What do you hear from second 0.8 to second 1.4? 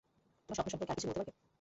আর কিছু বলতে পারবে?